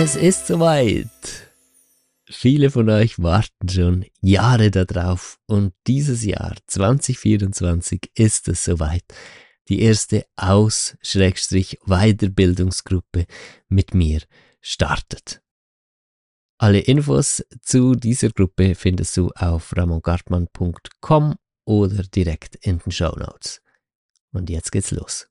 Es 0.00 0.14
ist 0.14 0.46
soweit. 0.46 1.10
Viele 2.30 2.70
von 2.70 2.88
euch 2.88 3.20
warten 3.20 3.68
schon 3.68 4.04
Jahre 4.20 4.70
darauf 4.70 5.40
und 5.46 5.74
dieses 5.88 6.24
Jahr 6.24 6.54
2024 6.68 8.12
ist 8.14 8.46
es 8.46 8.64
soweit. 8.64 9.02
Die 9.68 9.82
erste 9.82 10.24
Aus-Weiterbildungsgruppe 10.36 13.26
mit 13.68 13.92
mir 13.92 14.20
startet. 14.60 15.42
Alle 16.58 16.78
Infos 16.78 17.44
zu 17.60 17.96
dieser 17.96 18.30
Gruppe 18.30 18.76
findest 18.76 19.16
du 19.16 19.32
auf 19.34 19.76
ramongartmann.com 19.76 21.34
oder 21.64 22.04
direkt 22.04 22.54
in 22.64 22.78
den 22.78 22.92
Show 22.92 23.16
Notes. 23.18 23.60
Und 24.30 24.48
jetzt 24.48 24.70
geht's 24.70 24.92
los. 24.92 25.28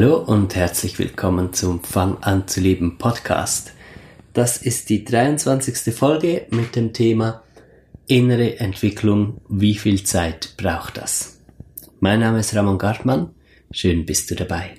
Hallo 0.00 0.18
und 0.18 0.54
herzlich 0.54 0.96
willkommen 1.00 1.52
zum 1.52 1.82
Fang 1.82 2.18
an 2.18 2.46
zu 2.46 2.60
leben 2.60 2.98
Podcast. 2.98 3.72
Das 4.32 4.58
ist 4.58 4.90
die 4.90 5.04
23. 5.04 5.92
Folge 5.92 6.46
mit 6.50 6.76
dem 6.76 6.92
Thema 6.92 7.42
Innere 8.06 8.60
Entwicklung. 8.60 9.40
Wie 9.48 9.74
viel 9.74 10.04
Zeit 10.04 10.54
braucht 10.56 10.98
das? 10.98 11.40
Mein 11.98 12.20
Name 12.20 12.38
ist 12.38 12.54
Ramon 12.54 12.78
Gartmann. 12.78 13.34
Schön 13.72 14.06
bist 14.06 14.30
du 14.30 14.36
dabei. 14.36 14.76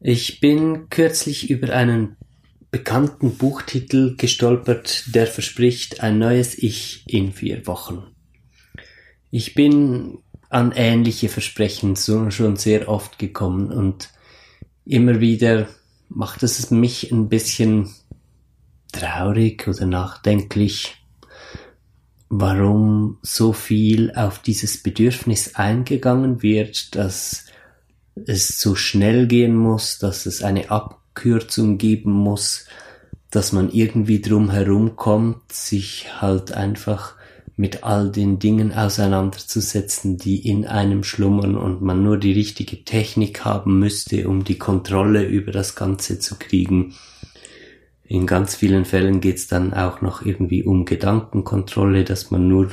Ich 0.00 0.40
bin 0.40 0.88
kürzlich 0.88 1.50
über 1.50 1.74
einen 1.74 2.16
bekannten 2.70 3.36
Buchtitel 3.36 4.16
gestolpert, 4.16 5.14
der 5.14 5.26
verspricht 5.26 6.00
ein 6.00 6.18
neues 6.18 6.56
Ich 6.56 7.04
in 7.08 7.34
vier 7.34 7.66
Wochen. 7.66 8.06
Ich 9.30 9.52
bin 9.52 10.20
an 10.48 10.72
ähnliche 10.72 11.28
Versprechen 11.28 11.96
so 11.96 12.30
schon 12.30 12.56
sehr 12.56 12.88
oft 12.88 13.18
gekommen 13.18 13.70
und 13.70 14.10
immer 14.84 15.20
wieder 15.20 15.68
macht 16.08 16.42
es 16.42 16.70
mich 16.70 17.12
ein 17.12 17.28
bisschen 17.28 17.90
traurig 18.92 19.68
oder 19.68 19.84
nachdenklich, 19.86 20.96
warum 22.30 23.18
so 23.22 23.52
viel 23.52 24.12
auf 24.14 24.38
dieses 24.38 24.82
Bedürfnis 24.82 25.54
eingegangen 25.54 26.42
wird, 26.42 26.94
dass 26.94 27.44
es 28.26 28.58
so 28.58 28.74
schnell 28.74 29.26
gehen 29.26 29.54
muss, 29.54 29.98
dass 29.98 30.26
es 30.26 30.42
eine 30.42 30.70
Abkürzung 30.70 31.78
geben 31.78 32.12
muss, 32.12 32.66
dass 33.30 33.52
man 33.52 33.70
irgendwie 33.70 34.20
drum 34.20 34.50
herum 34.50 34.96
kommt, 34.96 35.52
sich 35.52 36.20
halt 36.20 36.52
einfach 36.52 37.17
mit 37.58 37.82
all 37.82 38.10
den 38.10 38.38
Dingen 38.38 38.72
auseinanderzusetzen, 38.72 40.16
die 40.16 40.48
in 40.48 40.64
einem 40.64 41.02
schlummern 41.02 41.56
und 41.56 41.82
man 41.82 42.04
nur 42.04 42.16
die 42.16 42.32
richtige 42.32 42.84
Technik 42.84 43.44
haben 43.44 43.80
müsste, 43.80 44.28
um 44.28 44.44
die 44.44 44.58
Kontrolle 44.58 45.24
über 45.24 45.50
das 45.50 45.74
Ganze 45.74 46.20
zu 46.20 46.36
kriegen. 46.36 46.94
In 48.04 48.28
ganz 48.28 48.54
vielen 48.54 48.84
Fällen 48.84 49.20
geht 49.20 49.38
es 49.38 49.48
dann 49.48 49.74
auch 49.74 50.00
noch 50.00 50.24
irgendwie 50.24 50.62
um 50.62 50.84
Gedankenkontrolle, 50.84 52.04
dass 52.04 52.30
man 52.30 52.46
nur 52.46 52.70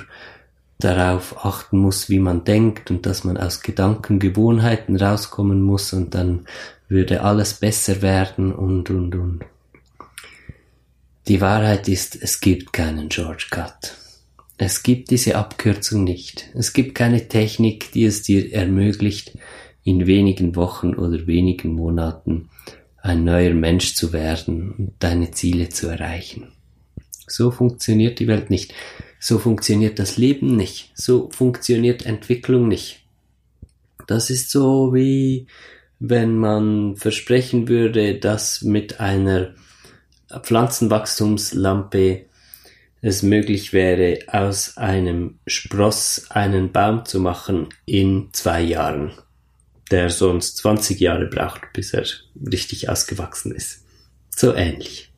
darauf 0.78 1.44
achten 1.44 1.80
muss, 1.80 2.08
wie 2.10 2.20
man 2.20 2.44
denkt 2.44 2.92
und 2.92 3.08
dass 3.08 3.24
man 3.24 3.38
aus 3.38 3.62
Gedankengewohnheiten 3.62 4.98
rauskommen 4.98 5.64
muss 5.64 5.94
und 5.94 6.14
dann 6.14 6.46
würde 6.90 7.22
alles 7.22 7.56
besser 7.56 8.04
werden 8.04 8.54
und 8.54 8.92
und 8.92 9.16
und. 9.16 9.40
Die 11.28 11.42
Wahrheit 11.42 11.88
ist, 11.88 12.22
es 12.22 12.40
gibt 12.40 12.72
keinen 12.72 13.10
Shortcut. 13.10 14.05
Es 14.58 14.84
gibt 14.84 15.12
diese 15.12 15.36
Abkürzung 15.36 16.04
nicht. 16.04 16.50
Es 16.54 16.74
gibt 16.74 16.96
keine 16.96 17.28
Technik, 17.28 17.92
die 17.92 18.06
es 18.06 18.22
dir 18.22 18.54
ermöglicht, 18.54 19.38
in 19.84 20.08
wenigen 20.08 20.56
Wochen 20.56 20.96
oder 20.96 21.28
wenigen 21.28 21.74
Monaten 21.74 22.50
ein 23.02 23.24
neuer 23.24 23.54
Mensch 23.54 23.94
zu 23.96 24.14
werden 24.14 24.72
und 24.72 24.94
deine 25.00 25.32
Ziele 25.32 25.70
zu 25.70 25.88
erreichen. 25.88 26.52
So 27.28 27.52
funktioniert 27.52 28.20
die 28.20 28.28
Welt 28.28 28.50
nicht. 28.50 28.74
So 29.20 29.40
funktioniert 29.40 30.00
das 30.00 30.18
Leben 30.18 30.56
nicht. 30.56 30.92
So 30.96 31.30
funktioniert 31.32 32.06
Entwicklung 32.06 32.68
nicht. 32.68 33.02
Das 34.08 34.30
ist 34.30 34.52
so 34.52 34.94
wie 34.94 35.48
wenn 36.00 36.38
man 36.38 36.96
versprechen 36.98 37.68
würde, 37.68 38.16
dass 38.20 38.62
mit 38.62 39.00
einer 39.00 39.54
Pflanzenwachstumslampe 40.42 42.26
es 43.02 43.22
möglich 43.22 43.74
wäre, 43.74 44.20
aus 44.28 44.78
einem 44.78 45.40
Spross 45.46 46.28
einen 46.30 46.72
Baum 46.72 47.06
zu 47.06 47.20
machen 47.20 47.70
in 47.86 48.30
zwei 48.32 48.62
Jahren, 48.62 49.12
der 49.92 50.10
sonst 50.10 50.58
20 50.58 51.00
Jahre 51.00 51.28
braucht, 51.28 51.62
bis 51.74 51.94
er 51.94 52.06
richtig 52.52 52.90
ausgewachsen 52.90 53.54
ist. 53.54 53.86
So 54.30 54.54
ähnlich. 54.54 55.12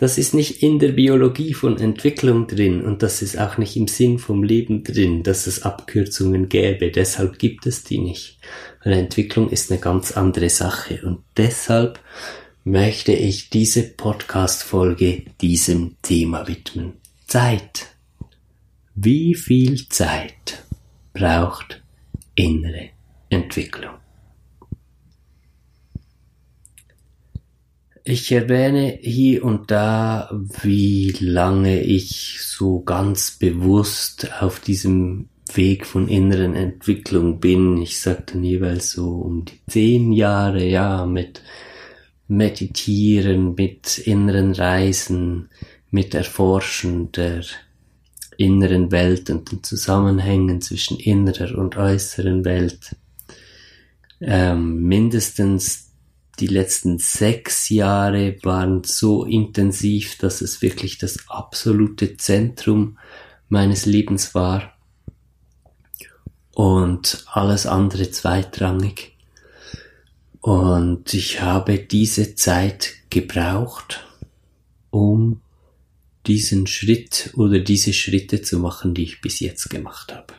Das 0.00 0.16
ist 0.16 0.32
nicht 0.32 0.62
in 0.62 0.78
der 0.78 0.92
Biologie 0.92 1.52
von 1.52 1.78
Entwicklung 1.78 2.46
drin 2.46 2.82
und 2.82 3.02
das 3.02 3.20
ist 3.20 3.38
auch 3.38 3.58
nicht 3.58 3.76
im 3.76 3.86
Sinn 3.86 4.18
vom 4.18 4.42
Leben 4.42 4.82
drin, 4.82 5.22
dass 5.22 5.46
es 5.46 5.62
Abkürzungen 5.62 6.48
gäbe. 6.48 6.90
Deshalb 6.90 7.38
gibt 7.38 7.66
es 7.66 7.84
die 7.84 7.98
nicht. 7.98 8.38
Weil 8.82 8.94
Entwicklung 8.94 9.50
ist 9.50 9.70
eine 9.70 9.78
ganz 9.78 10.12
andere 10.12 10.48
Sache 10.48 11.00
und 11.04 11.18
deshalb 11.36 12.00
möchte 12.70 13.12
ich 13.12 13.50
diese 13.50 13.82
Podcast-Folge 13.82 15.24
diesem 15.40 15.96
Thema 16.02 16.46
widmen. 16.46 16.92
Zeit. 17.26 17.88
Wie 18.94 19.34
viel 19.34 19.88
Zeit 19.88 20.64
braucht 21.12 21.82
innere 22.36 22.90
Entwicklung? 23.28 23.94
Ich 28.04 28.30
erwähne 28.30 28.98
hier 29.02 29.44
und 29.44 29.72
da, 29.72 30.30
wie 30.62 31.10
lange 31.18 31.82
ich 31.82 32.38
so 32.40 32.82
ganz 32.82 33.32
bewusst 33.32 34.30
auf 34.40 34.60
diesem 34.60 35.28
Weg 35.54 35.86
von 35.86 36.06
inneren 36.06 36.54
Entwicklung 36.54 37.40
bin. 37.40 37.78
Ich 37.78 38.00
sage 38.00 38.22
dann 38.26 38.44
jeweils 38.44 38.92
so 38.92 39.10
um 39.10 39.44
die 39.44 39.60
zehn 39.68 40.12
Jahre, 40.12 40.64
ja, 40.64 41.04
mit 41.04 41.42
Meditieren, 42.30 43.54
mit 43.56 43.98
inneren 43.98 44.52
Reisen, 44.52 45.48
mit 45.90 46.14
Erforschen 46.14 47.10
der 47.12 47.42
inneren 48.36 48.92
Welt 48.92 49.28
und 49.30 49.50
den 49.50 49.62
Zusammenhängen 49.64 50.60
zwischen 50.60 50.98
innerer 50.98 51.58
und 51.58 51.76
äußeren 51.76 52.44
Welt. 52.44 52.96
Ähm, 54.20 54.82
mindestens 54.82 55.90
die 56.38 56.46
letzten 56.46 56.98
sechs 56.98 57.68
Jahre 57.68 58.36
waren 58.42 58.84
so 58.84 59.24
intensiv, 59.24 60.16
dass 60.18 60.40
es 60.40 60.62
wirklich 60.62 60.98
das 60.98 61.28
absolute 61.28 62.16
Zentrum 62.16 62.98
meines 63.48 63.86
Lebens 63.86 64.34
war 64.34 64.72
und 66.54 67.24
alles 67.26 67.66
andere 67.66 68.10
zweitrangig. 68.10 69.16
Und 70.40 71.12
ich 71.12 71.42
habe 71.42 71.78
diese 71.78 72.34
Zeit 72.34 72.94
gebraucht, 73.10 74.06
um 74.90 75.42
diesen 76.26 76.66
Schritt 76.66 77.32
oder 77.34 77.60
diese 77.60 77.92
Schritte 77.92 78.42
zu 78.42 78.58
machen, 78.58 78.94
die 78.94 79.02
ich 79.02 79.20
bis 79.20 79.40
jetzt 79.40 79.68
gemacht 79.68 80.14
habe. 80.14 80.34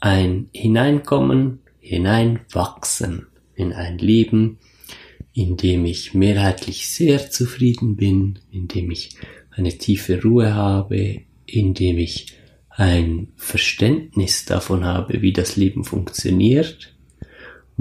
Ein 0.00 0.48
Hineinkommen, 0.52 1.60
hineinwachsen 1.80 3.26
in 3.54 3.72
ein 3.72 3.98
Leben, 3.98 4.58
in 5.32 5.56
dem 5.56 5.84
ich 5.84 6.14
mehrheitlich 6.14 6.88
sehr 6.88 7.30
zufrieden 7.30 7.96
bin, 7.96 8.38
in 8.50 8.68
dem 8.68 8.90
ich 8.90 9.16
eine 9.50 9.76
tiefe 9.76 10.22
Ruhe 10.22 10.54
habe, 10.54 11.22
in 11.46 11.74
dem 11.74 11.98
ich 11.98 12.34
ein 12.68 13.32
Verständnis 13.36 14.44
davon 14.44 14.84
habe, 14.84 15.22
wie 15.22 15.32
das 15.32 15.56
Leben 15.56 15.84
funktioniert, 15.84 16.94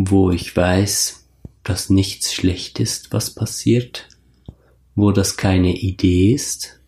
wo 0.01 0.31
ich 0.31 0.55
weiß, 0.55 1.27
dass 1.63 1.89
nichts 1.89 2.33
schlecht 2.33 2.79
ist, 2.79 3.11
was 3.11 3.35
passiert, 3.35 4.07
wo 4.95 5.11
das 5.11 5.35
keine 5.35 5.75
Idee 5.75 6.33
ist, 6.33 6.79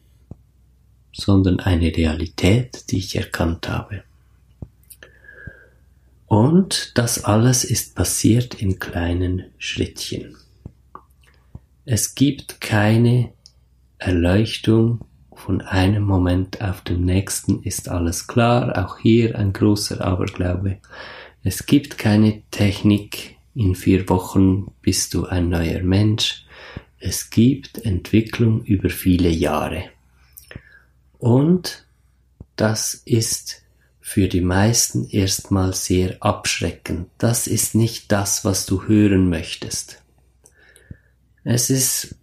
sondern 1.12 1.60
eine 1.60 1.94
Realität, 1.94 2.90
die 2.90 3.00
ich 3.00 3.18
erkannt 3.18 3.68
habe. 3.68 4.04
Und 6.26 6.94
das 6.98 7.26
alles 7.26 7.66
ist 7.66 7.96
passiert 7.96 8.54
in 8.54 8.80
kleinen 8.80 9.44
Schrittchen. 9.58 10.38
Es 11.84 12.16
gibt 12.16 12.62
keine 12.62 13.34
Erleuchtung 13.98 15.02
von 15.34 15.60
einem 15.60 16.04
Moment 16.04 16.62
auf 16.62 16.80
den 16.80 17.04
nächsten 17.04 17.62
ist 17.64 17.90
alles 17.90 18.28
klar. 18.28 18.86
Auch 18.86 19.00
hier 19.00 19.38
ein 19.38 19.52
großer 19.52 20.00
Aberglaube. 20.00 20.78
Es 21.44 21.66
gibt 21.66 21.98
keine 21.98 22.44
Technik. 22.52 23.38
In 23.54 23.76
vier 23.76 24.08
Wochen 24.10 24.72
bist 24.82 25.14
du 25.14 25.26
ein 25.26 25.50
neuer 25.50 25.82
Mensch. 25.82 26.46
Es 27.00 27.30
gibt 27.30 27.84
Entwicklung 27.84 28.64
über 28.64 28.90
viele 28.90 29.30
Jahre. 29.30 29.90
Und 31.18 31.86
das 32.56 32.94
ist 32.94 33.64
für 34.00 34.28
die 34.28 34.42
meisten 34.42 35.08
erstmal 35.10 35.74
sehr 35.74 36.18
abschreckend. 36.20 37.08
Das 37.18 37.48
ist 37.48 37.76
nicht 37.76 38.12
das, 38.12 38.46
was 38.46 38.66
du 38.66 38.84
hören 38.84 39.30
möchtest. 39.30 40.02
Es 41.44 41.70
ist 41.70 42.16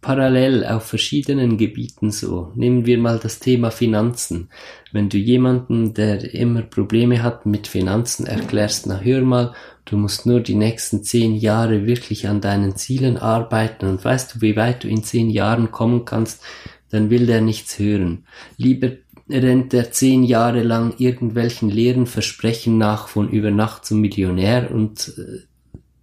parallel 0.00 0.64
auf 0.64 0.84
verschiedenen 0.84 1.58
Gebieten 1.58 2.10
so. 2.10 2.52
Nehmen 2.54 2.86
wir 2.86 2.98
mal 2.98 3.18
das 3.18 3.38
Thema 3.38 3.70
Finanzen. 3.70 4.50
Wenn 4.92 5.08
du 5.08 5.18
jemanden, 5.18 5.94
der 5.94 6.32
immer 6.34 6.62
Probleme 6.62 7.22
hat 7.22 7.46
mit 7.46 7.66
Finanzen, 7.66 8.26
erklärst, 8.26 8.86
na 8.86 9.00
hör 9.00 9.22
mal, 9.22 9.52
du 9.84 9.96
musst 9.96 10.26
nur 10.26 10.40
die 10.40 10.54
nächsten 10.54 11.02
zehn 11.02 11.34
Jahre 11.34 11.86
wirklich 11.86 12.28
an 12.28 12.40
deinen 12.40 12.76
Zielen 12.76 13.16
arbeiten 13.16 13.86
und 13.86 14.04
weißt 14.04 14.36
du, 14.36 14.40
wie 14.42 14.56
weit 14.56 14.84
du 14.84 14.88
in 14.88 15.02
zehn 15.02 15.30
Jahren 15.30 15.70
kommen 15.70 16.04
kannst, 16.04 16.42
dann 16.90 17.10
will 17.10 17.26
der 17.26 17.40
nichts 17.40 17.78
hören. 17.78 18.24
Lieber 18.56 18.92
rennt 19.28 19.74
er 19.74 19.90
zehn 19.90 20.22
Jahre 20.22 20.62
lang 20.62 20.94
irgendwelchen 20.98 21.68
leeren 21.68 22.06
Versprechen 22.06 22.78
nach 22.78 23.08
von 23.08 23.28
über 23.28 23.50
Nacht 23.50 23.84
zum 23.84 24.00
Millionär 24.00 24.70
und 24.70 25.12
äh, 25.18 25.40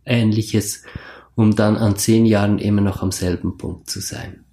ähnliches, 0.06 0.84
um 1.36 1.56
dann 1.56 1.78
an 1.78 1.96
zehn 1.98 2.26
Jahren 2.26 2.60
immer 2.60 2.82
noch 2.82 3.02
am 3.02 3.12
selben 3.12 3.58
Punkt 3.58 3.90
zu 3.90 4.00
sein. 4.00 4.44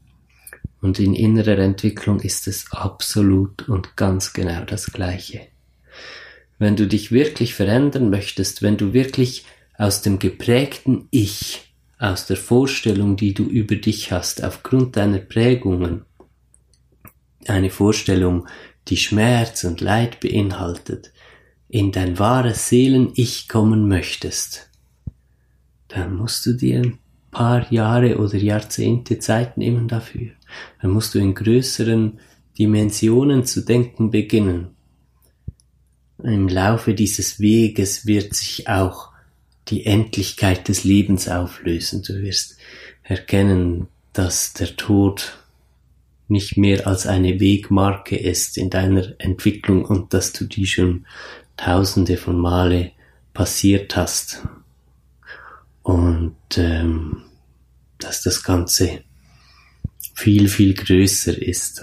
Und 0.81 0.99
in 0.99 1.15
innerer 1.15 1.59
Entwicklung 1.59 2.21
ist 2.21 2.49
es 2.49 2.73
absolut 2.73 3.69
und 3.69 3.97
ganz 3.97 4.33
genau 4.33 4.65
das 4.65 4.87
Gleiche. 4.87 5.43
Wenn 6.59 6.77
du 6.77 6.87
dich 6.87 7.13
wirklich 7.13 7.55
verändern 7.55 8.11
möchtest, 8.11 8.63
wenn 8.63 8.77
du 8.77 8.93
wirklich 8.93 9.45
aus 9.77 10.03
dem 10.03 10.19
geprägten 10.19 11.09
Ich, 11.11 11.75
aus 11.99 12.27
der 12.27 12.37
Vorstellung, 12.37 13.17
die 13.17 13.35
du 13.35 13.45
über 13.45 13.77
dich 13.77 14.11
hast, 14.11 14.43
aufgrund 14.43 14.97
deiner 14.97 15.19
Prägungen, 15.19 16.05
eine 17.47 17.71
Vorstellung, 17.71 18.47
die 18.89 18.97
Schmerz 18.97 19.65
und 19.65 19.81
Leid 19.81 20.21
beinhaltet, 20.21 21.13
in 21.69 21.93
dein 21.93 22.19
wahres 22.19 22.69
Seelen-Ich 22.69 23.49
kommen 23.49 23.87
möchtest, 23.87 24.70
dann 25.91 26.17
musst 26.17 26.47
du 26.47 26.55
dir 26.55 26.81
ein 26.81 26.99
paar 27.31 27.71
Jahre 27.73 28.19
oder 28.19 28.37
Jahrzehnte 28.37 29.19
Zeit 29.19 29.57
nehmen 29.57 29.89
dafür. 29.89 30.31
Dann 30.81 30.91
musst 30.93 31.15
du 31.15 31.19
in 31.19 31.35
größeren 31.35 32.19
Dimensionen 32.59 33.45
zu 33.45 33.61
denken 33.63 34.11
beginnen. 34.11 34.69
Im 36.23 36.49
Laufe 36.49 36.95
dieses 36.95 37.41
Weges 37.41 38.07
wird 38.07 38.35
sich 38.35 38.69
auch 38.69 39.11
die 39.69 39.87
Endlichkeit 39.87 40.69
des 40.69 40.85
Lebens 40.85 41.29
auflösen. 41.29 42.03
Du 42.03 42.21
wirst 42.21 42.57
erkennen, 43.03 43.89
dass 44.13 44.53
der 44.53 44.77
Tod 44.77 45.39
nicht 46.29 46.57
mehr 46.57 46.87
als 46.87 47.07
eine 47.07 47.41
Wegmarke 47.41 48.17
ist 48.17 48.59
in 48.59 48.71
deiner 48.71 49.15
Entwicklung 49.19 49.85
und 49.85 50.15
dass 50.15 50.33
du 50.33 50.45
die 50.45 50.67
schon 50.67 51.07
tausende 51.57 52.17
von 52.17 52.39
Male 52.39 52.93
passiert 53.33 53.97
hast. 53.97 54.43
Und 55.91 56.37
ähm, 56.57 57.23
dass 57.99 58.23
das 58.23 58.43
Ganze 58.43 59.03
viel, 60.15 60.49
viel 60.49 60.75
größer 60.75 61.41
ist 61.41 61.83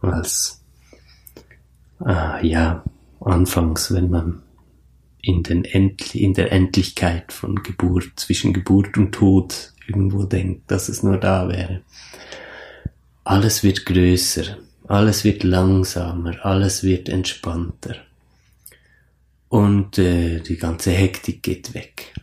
als 0.00 0.62
äh, 2.04 2.46
ja, 2.46 2.84
anfangs, 3.20 3.92
wenn 3.92 4.10
man 4.10 4.42
in, 5.22 5.42
den 5.42 5.64
End 5.64 6.14
in 6.14 6.34
der 6.34 6.52
Endlichkeit 6.52 7.32
von 7.32 7.62
Geburt, 7.62 8.12
zwischen 8.16 8.52
Geburt 8.52 8.96
und 8.96 9.12
Tod 9.12 9.72
irgendwo 9.86 10.24
denkt, 10.24 10.70
dass 10.70 10.88
es 10.88 11.02
nur 11.02 11.18
da 11.18 11.48
wäre 11.48 11.82
alles 13.26 13.64
wird 13.64 13.84
größer, 13.84 14.56
alles 14.86 15.24
wird 15.24 15.42
langsamer, 15.42 16.44
alles 16.44 16.84
wird 16.84 17.08
entspannter. 17.08 17.96
Und 19.48 19.98
äh, 19.98 20.40
die 20.40 20.56
ganze 20.56 20.92
Hektik 20.92 21.42
geht 21.42 21.74
weg. 21.74 22.14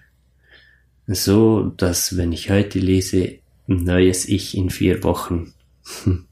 So, 1.08 1.72
dass 1.78 2.18
wenn 2.18 2.32
ich 2.32 2.50
heute 2.50 2.80
lese, 2.80 3.40
ein 3.68 3.84
neues 3.84 4.28
Ich 4.28 4.56
in 4.56 4.70
vier 4.70 5.04
Wochen. 5.04 5.54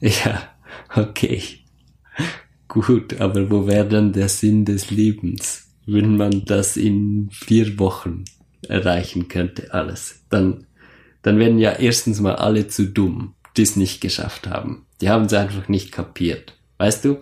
ja, 0.00 0.50
okay. 0.94 1.42
Gut, 2.68 3.20
aber 3.20 3.50
wo 3.50 3.66
wäre 3.66 3.88
dann 3.88 4.12
der 4.12 4.28
Sinn 4.28 4.64
des 4.64 4.90
Lebens, 4.90 5.68
wenn 5.86 6.16
man 6.16 6.44
das 6.44 6.76
in 6.76 7.28
vier 7.32 7.78
Wochen 7.78 8.24
erreichen 8.68 9.28
könnte, 9.28 9.74
alles? 9.74 10.22
Dann 10.30 10.66
dann 11.22 11.38
werden 11.38 11.58
ja 11.58 11.72
erstens 11.72 12.20
mal 12.20 12.36
alle 12.36 12.68
zu 12.68 12.86
dumm, 12.86 13.34
die 13.56 13.62
es 13.62 13.76
nicht 13.76 14.00
geschafft 14.00 14.46
haben. 14.46 14.86
Die 15.00 15.10
haben 15.10 15.26
es 15.26 15.34
einfach 15.34 15.68
nicht 15.68 15.92
kapiert. 15.92 16.56
Weißt 16.78 17.04
du? 17.04 17.18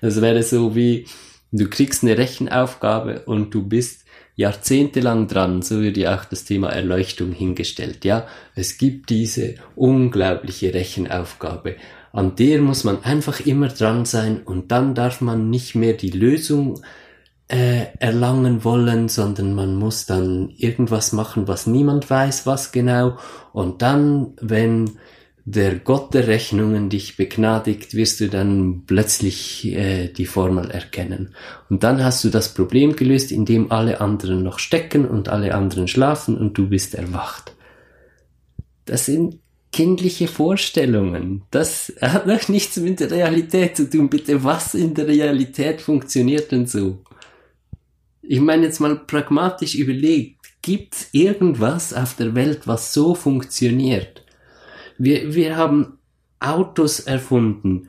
Das 0.00 0.20
wäre 0.20 0.42
so 0.42 0.74
wie, 0.74 1.06
du 1.50 1.68
kriegst 1.68 2.02
eine 2.02 2.16
Rechenaufgabe 2.16 3.24
und 3.26 3.52
du 3.52 3.66
bist 3.66 4.01
jahrzehntelang 4.34 5.28
dran, 5.28 5.62
so 5.62 5.80
wird 5.80 5.96
ja 5.96 6.16
auch 6.16 6.24
das 6.24 6.44
Thema 6.44 6.70
Erleuchtung 6.70 7.32
hingestellt. 7.32 8.04
Ja, 8.04 8.26
es 8.54 8.78
gibt 8.78 9.10
diese 9.10 9.56
unglaubliche 9.76 10.72
Rechenaufgabe. 10.72 11.76
An 12.12 12.36
der 12.36 12.60
muss 12.60 12.84
man 12.84 13.02
einfach 13.04 13.40
immer 13.40 13.68
dran 13.68 14.04
sein 14.04 14.42
und 14.42 14.70
dann 14.70 14.94
darf 14.94 15.20
man 15.20 15.50
nicht 15.50 15.74
mehr 15.74 15.94
die 15.94 16.10
Lösung 16.10 16.80
äh, 17.48 17.86
erlangen 17.98 18.64
wollen, 18.64 19.08
sondern 19.08 19.54
man 19.54 19.76
muss 19.76 20.06
dann 20.06 20.50
irgendwas 20.56 21.12
machen, 21.12 21.48
was 21.48 21.66
niemand 21.66 22.08
weiß, 22.08 22.46
was 22.46 22.72
genau. 22.72 23.18
Und 23.52 23.82
dann, 23.82 24.34
wenn 24.40 24.92
der 25.44 25.76
Gott 25.76 26.14
der 26.14 26.28
Rechnungen 26.28 26.88
dich 26.88 27.16
begnadigt, 27.16 27.94
wirst 27.94 28.20
du 28.20 28.28
dann 28.28 28.84
plötzlich 28.86 29.66
äh, 29.66 30.08
die 30.08 30.26
Formel 30.26 30.70
erkennen. 30.70 31.34
Und 31.68 31.82
dann 31.82 32.04
hast 32.04 32.22
du 32.24 32.28
das 32.28 32.54
Problem 32.54 32.94
gelöst, 32.94 33.32
in 33.32 33.44
dem 33.44 33.72
alle 33.72 34.00
anderen 34.00 34.42
noch 34.42 34.58
stecken 34.58 35.04
und 35.04 35.28
alle 35.28 35.54
anderen 35.54 35.88
schlafen 35.88 36.38
und 36.38 36.56
du 36.56 36.68
bist 36.68 36.94
erwacht. 36.94 37.54
Das 38.84 39.06
sind 39.06 39.38
kindliche 39.72 40.28
Vorstellungen. 40.28 41.42
Das 41.50 41.92
hat 42.00 42.26
noch 42.26 42.48
nichts 42.48 42.76
mit 42.76 43.00
der 43.00 43.10
Realität 43.10 43.76
zu 43.76 43.88
tun. 43.88 44.10
Bitte, 44.10 44.44
was 44.44 44.74
in 44.74 44.94
der 44.94 45.08
Realität 45.08 45.80
funktioniert 45.80 46.52
denn 46.52 46.66
so? 46.66 46.98
ich 48.22 48.40
meine 48.40 48.66
jetzt 48.66 48.80
mal 48.80 48.96
pragmatisch 48.96 49.74
überlegt, 49.74 50.38
gibt's 50.62 51.08
irgendwas 51.12 51.92
auf 51.92 52.14
der 52.14 52.34
Welt, 52.34 52.66
was 52.66 52.94
so 52.94 53.14
funktioniert? 53.14 54.21
Wir, 54.98 55.34
wir 55.34 55.56
haben 55.56 55.98
Autos 56.40 57.00
erfunden, 57.00 57.88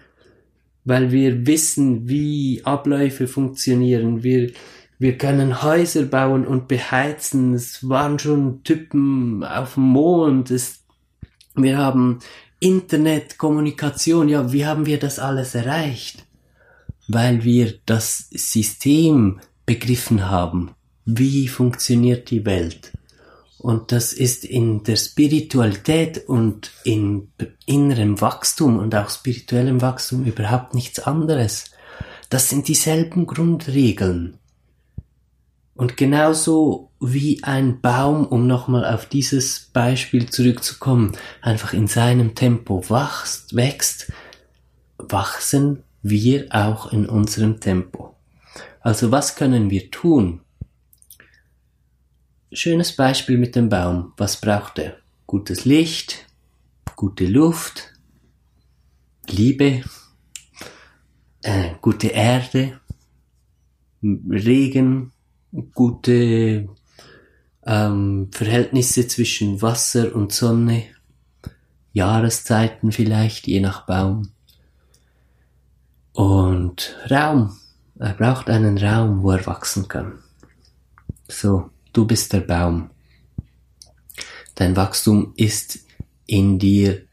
weil 0.86 1.12
wir 1.12 1.48
wissen, 1.48 2.08
wie 2.08 2.62
Abläufe 2.64 3.28
funktionieren. 3.28 4.24
Wir, 4.24 4.52
wir 5.00 5.18
können 5.18 5.64
Häuser 5.64 6.04
bauen 6.04 6.46
und 6.46 6.68
beheizen. 6.68 7.54
Es 7.54 7.88
waren 7.88 8.20
schon 8.20 8.64
Typen 8.64 9.44
auf 9.44 9.76
dem 9.76 9.84
Mond. 9.84 10.52
Es, 10.52 10.84
wir 11.56 11.78
haben 11.78 12.20
Internet, 12.60 13.38
Kommunikation. 13.38 14.30
Ja, 14.30 14.52
wie 14.54 14.66
haben 14.66 14.86
wir 14.86 15.00
das 15.00 15.20
alles 15.20 15.56
erreicht? 15.56 16.26
Weil 17.08 17.44
wir 17.44 17.74
das 17.86 18.30
System 18.32 19.40
begriffen 19.66 20.30
haben, 20.30 20.72
wie 21.06 21.48
funktioniert 21.48 22.30
die 22.30 22.46
Welt. 22.46 22.92
Und 23.64 23.94
das 23.94 24.12
ist 24.12 24.44
in 24.44 24.84
der 24.84 24.98
Spiritualität 24.98 26.28
und 26.28 26.72
in 26.84 27.32
innerem 27.66 28.20
Wachstum 28.20 28.78
und 28.78 28.94
auch 28.94 29.10
spirituellem 29.10 29.82
Wachstum 29.82 30.26
überhaupt 30.26 30.74
nichts 30.74 31.00
anderes. 31.00 31.72
Das 32.30 32.50
sind 32.50 32.68
dieselben 32.68 33.26
Grundregeln. 33.26 34.38
Und 35.76 35.96
genauso 35.96 36.92
wie 37.00 37.42
ein 37.46 37.80
Baum, 37.80 38.28
um 38.28 38.48
nochmal 38.48 38.84
auf 38.84 39.06
dieses 39.06 39.70
Beispiel 39.72 40.30
zurückzukommen, 40.30 41.14
einfach 41.42 41.72
in 41.72 41.88
seinem 41.88 42.36
Tempo 42.36 42.90
wächst, 42.90 43.56
wächst, 43.56 44.12
wachsen 44.98 45.84
wir 46.02 46.48
auch 46.50 46.92
in 46.92 47.08
unserem 47.08 47.62
Tempo. 47.62 48.14
Also 48.82 49.14
was 49.14 49.38
können 49.38 49.70
wir 49.70 49.90
tun? 49.90 50.42
Schönes 52.56 52.96
Beispiel 52.96 53.40
mit 53.40 53.56
dem 53.56 53.68
Baum. 53.68 54.14
Was 54.16 54.40
braucht 54.40 54.78
er? 54.78 54.98
Gutes 55.26 55.66
Licht, 55.66 56.28
gute 56.96 57.26
Luft, 57.26 57.92
Liebe, 59.28 59.84
äh, 61.42 61.72
gute 61.82 62.10
Erde, 62.10 62.80
Regen, 64.04 65.12
gute 65.74 66.70
ähm, 67.66 68.30
Verhältnisse 68.32 69.08
zwischen 69.08 69.64
Wasser 69.64 70.14
und 70.16 70.32
Sonne, 70.32 70.84
Jahreszeiten 71.92 72.92
vielleicht, 72.92 73.48
je 73.48 73.62
nach 73.62 73.88
Baum. 73.88 74.30
Und 76.12 76.96
Raum. 77.10 77.58
Er 77.98 78.14
braucht 78.14 78.52
einen 78.52 78.78
Raum, 78.78 79.24
wo 79.24 79.32
er 79.32 79.44
wachsen 79.48 79.88
kann. 79.88 80.20
So, 81.28 81.72
du 81.94 82.06
bist 82.06 82.34
der 82.34 82.42
Baum. 82.42 82.90
Dein 84.56 84.76
Wachstum 84.76 85.34
ist 85.36 85.80
in 86.26 86.60
dir 86.60 87.04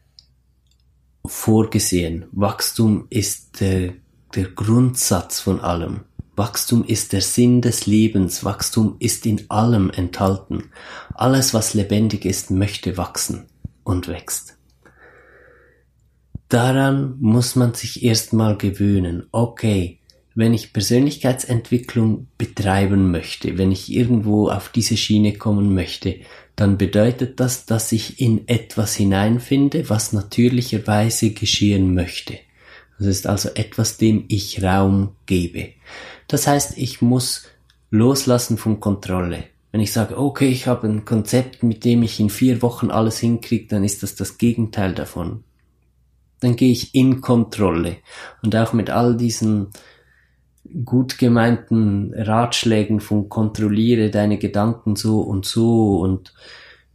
vorgesehen. 1.25 2.25
Wachstum 2.31 3.07
ist 3.09 3.61
der, 3.61 3.93
der 4.35 4.45
Grundsatz 4.49 5.39
von 5.39 5.59
allem. 5.59 6.01
Wachstum 6.35 6.83
ist 6.83 7.13
der 7.13 7.21
Sinn 7.21 7.61
des 7.61 7.85
Lebens. 7.85 8.43
Wachstum 8.43 8.95
ist 8.99 9.25
in 9.25 9.49
allem 9.49 9.89
enthalten. 9.89 10.71
Alles, 11.13 11.53
was 11.53 11.73
lebendig 11.73 12.25
ist, 12.25 12.51
möchte 12.51 12.97
wachsen 12.97 13.45
und 13.83 14.07
wächst. 14.07 14.57
Daran 16.49 17.15
muss 17.19 17.55
man 17.55 17.73
sich 17.73 18.03
erstmal 18.03 18.57
gewöhnen. 18.57 19.27
Okay, 19.31 20.00
wenn 20.33 20.53
ich 20.53 20.73
Persönlichkeitsentwicklung 20.73 22.27
betreiben 22.37 23.11
möchte, 23.11 23.57
wenn 23.57 23.71
ich 23.71 23.91
irgendwo 23.91 24.49
auf 24.49 24.69
diese 24.69 24.95
Schiene 24.97 25.33
kommen 25.33 25.73
möchte, 25.73 26.15
dann 26.55 26.77
bedeutet 26.77 27.39
das, 27.39 27.65
dass 27.65 27.91
ich 27.91 28.19
in 28.21 28.47
etwas 28.47 28.95
hineinfinde, 28.95 29.89
was 29.89 30.13
natürlicherweise 30.13 31.31
geschehen 31.31 31.93
möchte. 31.93 32.37
Das 32.97 33.07
ist 33.07 33.27
also 33.27 33.49
etwas, 33.55 33.97
dem 33.97 34.25
ich 34.27 34.63
Raum 34.63 35.15
gebe. 35.25 35.69
Das 36.27 36.47
heißt, 36.47 36.77
ich 36.77 37.01
muss 37.01 37.47
loslassen 37.89 38.57
von 38.57 38.79
Kontrolle. 38.79 39.45
Wenn 39.71 39.81
ich 39.81 39.91
sage, 39.91 40.17
okay, 40.17 40.49
ich 40.49 40.67
habe 40.67 40.87
ein 40.87 41.03
Konzept, 41.05 41.63
mit 41.63 41.83
dem 41.83 42.03
ich 42.03 42.19
in 42.19 42.29
vier 42.29 42.61
Wochen 42.61 42.91
alles 42.91 43.19
hinkriege, 43.19 43.67
dann 43.67 43.83
ist 43.83 44.03
das 44.03 44.15
das 44.15 44.37
Gegenteil 44.37 44.93
davon 44.93 45.43
dann 46.41 46.55
gehe 46.55 46.71
ich 46.71 46.93
in 46.93 47.21
Kontrolle. 47.21 47.97
Und 48.43 48.55
auch 48.55 48.73
mit 48.73 48.89
all 48.89 49.15
diesen 49.15 49.67
gut 50.85 51.17
gemeinten 51.17 52.13
Ratschlägen 52.13 52.99
von 52.99 53.29
kontrolliere 53.29 54.09
deine 54.09 54.37
Gedanken 54.37 54.95
so 54.95 55.21
und 55.21 55.45
so 55.45 55.99
und 55.99 56.33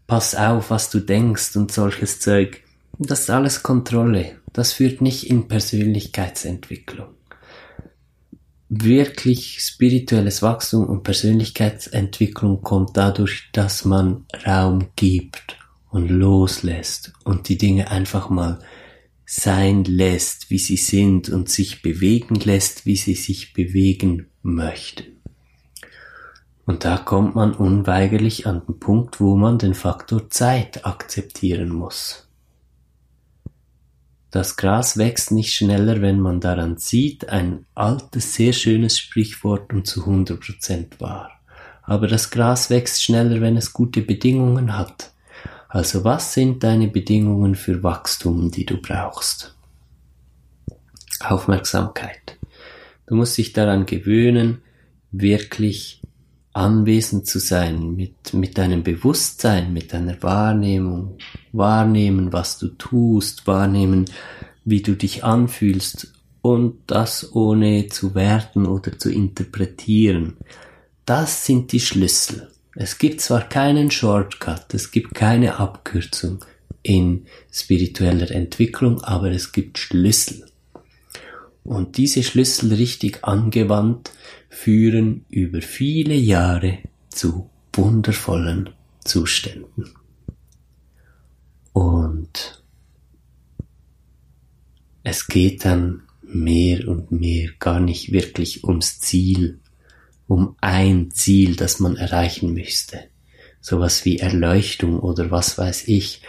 pass 0.06 0.34
auf, 0.34 0.70
was 0.70 0.90
du 0.90 1.00
denkst 1.00 1.56
und 1.56 1.72
solches 1.72 2.20
Zeug. 2.20 2.62
Das 2.98 3.20
ist 3.20 3.30
alles 3.30 3.62
Kontrolle. 3.62 4.36
Das 4.52 4.72
führt 4.72 5.00
nicht 5.00 5.28
in 5.28 5.48
Persönlichkeitsentwicklung. 5.48 7.08
Wirklich 8.68 9.60
spirituelles 9.60 10.42
Wachstum 10.42 10.86
und 10.86 11.02
Persönlichkeitsentwicklung 11.02 12.62
kommt 12.62 12.96
dadurch, 12.96 13.50
dass 13.52 13.84
man 13.84 14.24
Raum 14.46 14.88
gibt 14.96 15.56
und 15.90 16.08
loslässt 16.08 17.12
und 17.24 17.48
die 17.48 17.58
Dinge 17.58 17.90
einfach 17.90 18.28
mal 18.28 18.58
sein 19.26 19.84
lässt, 19.84 20.50
wie 20.50 20.58
sie 20.58 20.76
sind 20.76 21.28
und 21.28 21.48
sich 21.48 21.82
bewegen 21.82 22.36
lässt, 22.36 22.86
wie 22.86 22.96
sie 22.96 23.14
sich 23.14 23.52
bewegen 23.52 24.28
möchten. 24.42 25.16
Und 26.64 26.84
da 26.84 26.96
kommt 26.96 27.34
man 27.34 27.52
unweigerlich 27.52 28.46
an 28.46 28.62
den 28.66 28.78
Punkt, 28.78 29.20
wo 29.20 29.36
man 29.36 29.58
den 29.58 29.74
Faktor 29.74 30.30
Zeit 30.30 30.86
akzeptieren 30.86 31.68
muss. 31.70 32.28
Das 34.30 34.56
Gras 34.56 34.96
wächst 34.96 35.30
nicht 35.30 35.54
schneller, 35.54 36.02
wenn 36.02 36.20
man 36.20 36.40
daran 36.40 36.76
sieht, 36.76 37.28
ein 37.28 37.66
altes, 37.74 38.34
sehr 38.34 38.52
schönes 38.52 38.98
Sprichwort 38.98 39.72
und 39.72 39.86
zu 39.86 40.04
100% 40.04 41.00
wahr. 41.00 41.30
Aber 41.82 42.08
das 42.08 42.30
Gras 42.30 42.68
wächst 42.68 43.02
schneller, 43.02 43.40
wenn 43.40 43.56
es 43.56 43.72
gute 43.72 44.02
Bedingungen 44.02 44.76
hat. 44.76 45.12
Also 45.68 46.04
was 46.04 46.32
sind 46.32 46.62
deine 46.62 46.88
Bedingungen 46.88 47.54
für 47.54 47.82
Wachstum, 47.82 48.50
die 48.50 48.66
du 48.66 48.80
brauchst? 48.80 49.54
Aufmerksamkeit. 51.20 52.38
Du 53.06 53.14
musst 53.14 53.38
dich 53.38 53.52
daran 53.52 53.86
gewöhnen, 53.86 54.62
wirklich 55.10 56.02
anwesend 56.52 57.26
zu 57.26 57.38
sein, 57.38 57.94
mit, 57.94 58.32
mit 58.32 58.56
deinem 58.58 58.82
Bewusstsein, 58.82 59.72
mit 59.72 59.92
deiner 59.92 60.22
Wahrnehmung, 60.22 61.18
wahrnehmen, 61.52 62.32
was 62.32 62.58
du 62.58 62.68
tust, 62.68 63.46
wahrnehmen, 63.46 64.06
wie 64.64 64.82
du 64.82 64.94
dich 64.94 65.22
anfühlst 65.22 66.12
und 66.40 66.78
das 66.86 67.34
ohne 67.34 67.88
zu 67.88 68.14
werten 68.14 68.66
oder 68.66 68.98
zu 68.98 69.10
interpretieren. 69.10 70.38
Das 71.04 71.44
sind 71.44 71.72
die 71.72 71.80
Schlüssel. 71.80 72.48
Es 72.78 72.98
gibt 72.98 73.22
zwar 73.22 73.48
keinen 73.48 73.90
Shortcut, 73.90 74.74
es 74.74 74.90
gibt 74.90 75.14
keine 75.14 75.56
Abkürzung 75.56 76.44
in 76.82 77.24
spiritueller 77.50 78.30
Entwicklung, 78.30 79.00
aber 79.00 79.30
es 79.30 79.52
gibt 79.52 79.78
Schlüssel. 79.78 80.44
Und 81.64 81.96
diese 81.96 82.22
Schlüssel 82.22 82.74
richtig 82.74 83.24
angewandt 83.24 84.12
führen 84.50 85.24
über 85.30 85.62
viele 85.62 86.14
Jahre 86.14 86.80
zu 87.08 87.48
wundervollen 87.72 88.68
Zuständen. 89.02 89.94
Und 91.72 92.62
es 95.02 95.26
geht 95.28 95.64
dann 95.64 96.02
mehr 96.22 96.86
und 96.88 97.10
mehr 97.10 97.52
gar 97.58 97.80
nicht 97.80 98.12
wirklich 98.12 98.64
ums 98.64 99.00
Ziel, 99.00 99.60
um 100.26 100.56
ein 100.60 101.10
Ziel, 101.10 101.56
das 101.56 101.80
man 101.80 101.96
erreichen 101.96 102.52
müsste. 102.52 103.04
Sowas 103.60 104.04
wie 104.04 104.18
Erleuchtung 104.18 105.00
oder 105.00 105.30
was 105.30 105.58
weiß 105.58 105.88
ich. 105.88 106.22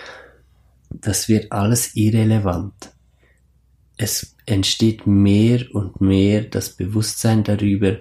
Das 0.90 1.30
wird 1.30 1.52
alles 1.52 1.96
irrelevant. 1.96 2.74
Es 3.98 4.36
entsteht 4.46 5.08
mehr 5.08 5.66
und 5.74 6.02
mehr 6.02 6.44
das 6.44 6.70
Bewusstsein 6.76 7.44
darüber, 7.44 7.98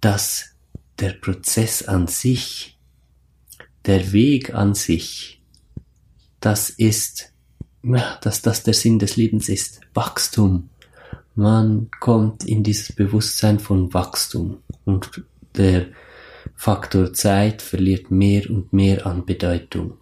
dass 0.00 0.54
der 0.98 1.12
Prozess 1.12 1.82
an 1.82 2.06
sich, 2.06 2.78
der 3.84 4.12
Weg 4.12 4.54
an 4.54 4.74
sich, 4.74 5.40
das 6.40 6.70
ist, 6.70 7.32
dass 8.22 8.42
das 8.42 8.62
der 8.62 8.74
Sinn 8.74 8.98
des 8.98 9.16
Lebens 9.16 9.48
ist. 9.48 9.80
Wachstum. 9.94 10.70
Man 11.34 11.88
kommt 12.00 12.44
in 12.44 12.64
dieses 12.64 12.92
Bewusstsein 12.92 13.60
von 13.60 13.92
Wachstum 13.94 14.58
und 14.88 15.22
der 15.54 15.88
Faktor 16.54 17.12
Zeit 17.12 17.60
verliert 17.60 18.10
mehr 18.10 18.48
und 18.48 18.72
mehr 18.72 19.06
an 19.06 19.26
Bedeutung. 19.26 19.98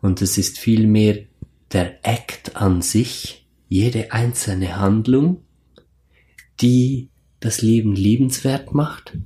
Und 0.00 0.22
es 0.22 0.38
ist 0.38 0.58
vielmehr 0.58 1.24
der 1.72 2.06
Act 2.06 2.54
an 2.56 2.80
sich, 2.80 3.46
jede 3.68 4.12
einzelne 4.12 4.76
Handlung, 4.76 5.42
die 6.60 7.10
das 7.40 7.62
Leben 7.62 7.94
liebenswert 7.94 8.72
macht, 8.74 9.18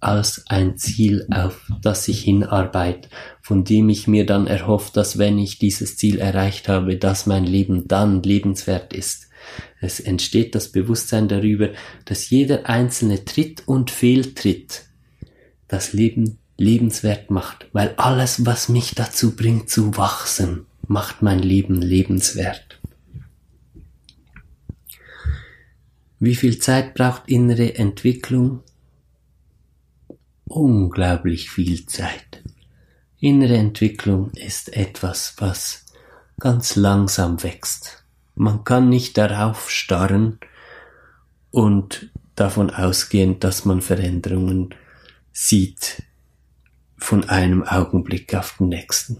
als 0.00 0.44
ein 0.48 0.78
Ziel, 0.78 1.26
auf 1.30 1.70
das 1.82 2.08
ich 2.08 2.22
hinarbeite, 2.22 3.10
von 3.42 3.64
dem 3.64 3.90
ich 3.90 4.06
mir 4.06 4.24
dann 4.24 4.46
erhoffe, 4.46 4.92
dass 4.94 5.18
wenn 5.18 5.38
ich 5.38 5.58
dieses 5.58 5.96
Ziel 5.98 6.18
erreicht 6.18 6.68
habe, 6.68 6.96
dass 6.96 7.26
mein 7.26 7.44
Leben 7.44 7.86
dann 7.86 8.22
lebenswert 8.22 8.94
ist. 8.94 9.27
Es 9.80 10.00
entsteht 10.00 10.54
das 10.54 10.72
Bewusstsein 10.72 11.28
darüber, 11.28 11.70
dass 12.04 12.30
jeder 12.30 12.68
einzelne 12.68 13.24
Tritt 13.24 13.66
und 13.66 13.90
Fehltritt 13.90 14.84
das 15.68 15.92
Leben 15.92 16.38
lebenswert 16.56 17.30
macht, 17.30 17.66
weil 17.72 17.94
alles, 17.96 18.44
was 18.44 18.68
mich 18.68 18.94
dazu 18.94 19.36
bringt 19.36 19.70
zu 19.70 19.96
wachsen, 19.96 20.66
macht 20.86 21.22
mein 21.22 21.38
Leben 21.38 21.80
lebenswert. 21.80 22.80
Wie 26.20 26.34
viel 26.34 26.58
Zeit 26.58 26.94
braucht 26.94 27.28
innere 27.28 27.76
Entwicklung? 27.76 28.64
Unglaublich 30.46 31.50
viel 31.50 31.86
Zeit. 31.86 32.42
Innere 33.20 33.56
Entwicklung 33.56 34.30
ist 34.32 34.74
etwas, 34.76 35.34
was 35.38 35.84
ganz 36.40 36.74
langsam 36.74 37.42
wächst. 37.42 37.97
Man 38.38 38.62
kann 38.62 38.88
nicht 38.88 39.18
darauf 39.18 39.68
starren 39.68 40.38
und 41.50 42.12
davon 42.36 42.70
ausgehen, 42.70 43.40
dass 43.40 43.64
man 43.64 43.80
Veränderungen 43.80 44.76
sieht 45.32 46.04
von 46.96 47.28
einem 47.28 47.64
Augenblick 47.64 48.32
auf 48.36 48.54
den 48.58 48.68
nächsten. 48.68 49.18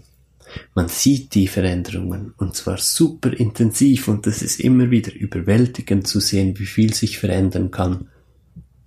Man 0.73 0.87
sieht 0.87 1.35
die 1.35 1.47
Veränderungen 1.47 2.33
und 2.37 2.55
zwar 2.55 2.77
super 2.77 3.33
intensiv 3.33 4.07
und 4.07 4.25
das 4.25 4.41
ist 4.41 4.61
immer 4.61 4.89
wieder 4.89 5.13
überwältigend 5.13 6.07
zu 6.07 6.21
sehen, 6.21 6.57
wie 6.57 6.65
viel 6.65 6.93
sich 6.93 7.19
verändern 7.19 7.71
kann. 7.71 8.07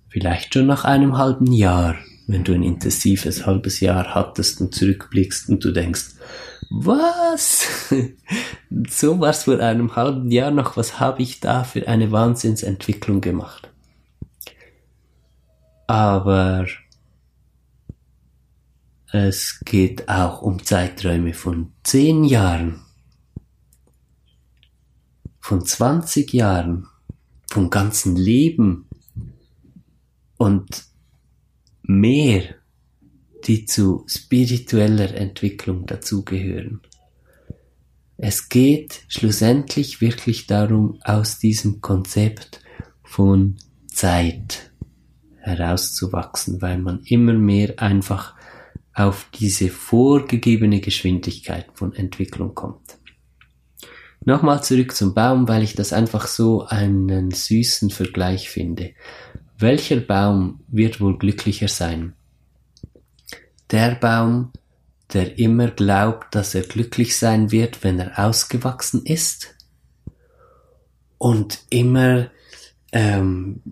Vielleicht 0.09 0.55
schon 0.55 0.65
nach 0.65 0.83
einem 0.83 1.15
halben 1.15 1.51
Jahr, 1.51 1.95
wenn 2.25 2.43
du 2.43 2.53
ein 2.53 2.63
intensives 2.63 3.45
halbes 3.45 3.81
Jahr 3.81 4.15
hattest 4.15 4.61
und 4.61 4.73
zurückblickst 4.73 5.49
und 5.49 5.63
du 5.63 5.71
denkst, 5.71 6.15
was? 6.73 7.89
so 8.89 9.19
was 9.19 9.43
vor 9.43 9.59
einem 9.59 9.95
halben 9.95 10.31
Jahr 10.31 10.51
noch, 10.51 10.75
was 10.77 10.99
habe 10.99 11.21
ich 11.21 11.39
da 11.39 11.63
für 11.63 11.87
eine 11.87 12.11
Wahnsinnsentwicklung 12.11 13.21
gemacht? 13.21 13.69
Aber 15.87 16.65
es 19.11 19.59
geht 19.63 20.09
auch 20.09 20.41
um 20.41 20.63
Zeiträume 20.63 21.33
von 21.33 21.73
zehn 21.83 22.23
Jahren. 22.23 22.83
von 25.43 25.65
20 25.65 26.31
Jahren, 26.31 26.87
vom 27.51 27.69
ganzen 27.69 28.15
Leben 28.15 28.87
und 30.37 30.85
mehr, 31.81 32.55
die 33.47 33.65
zu 33.65 34.05
spiritueller 34.07 35.13
Entwicklung 35.15 35.85
dazugehören. 35.85 36.81
Es 38.17 38.49
geht 38.49 39.01
schlussendlich 39.07 39.99
wirklich 39.99 40.47
darum, 40.47 40.99
aus 41.03 41.39
diesem 41.39 41.81
Konzept 41.81 42.61
von 43.03 43.57
Zeit 43.87 44.71
herauszuwachsen, 45.39 46.61
weil 46.61 46.77
man 46.77 47.01
immer 47.03 47.33
mehr 47.33 47.79
einfach 47.79 48.35
auf 48.93 49.27
diese 49.33 49.69
vorgegebene 49.69 50.79
Geschwindigkeit 50.79 51.65
von 51.73 51.93
Entwicklung 51.93 52.55
kommt. 52.55 52.97
Nochmal 54.25 54.63
zurück 54.63 54.95
zum 54.95 55.13
Baum, 55.13 55.47
weil 55.49 55.63
ich 55.63 55.75
das 55.75 55.91
einfach 55.91 56.27
so 56.27 56.65
einen 56.65 57.31
süßen 57.31 57.89
Vergleich 57.89 58.49
finde. 58.49 58.93
Welcher 59.57 59.97
Baum 59.97 60.61
wird 60.67 61.01
wohl 61.01 61.17
glücklicher 61.17 61.67
sein? 61.67 62.13
Der 63.73 63.95
Baum, 63.95 64.51
der 65.13 65.39
immer 65.39 65.71
glaubt, 65.71 66.35
dass 66.35 66.53
er 66.53 66.61
glücklich 66.61 67.17
sein 67.17 67.49
wird, 67.49 67.83
wenn 67.83 67.97
er 67.99 68.23
ausgewachsen 68.23 69.03
ist 69.03 69.55
und 71.17 71.63
immer 71.71 72.29
ähm, 72.91 73.63